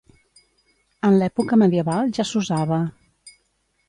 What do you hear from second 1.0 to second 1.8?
En l'època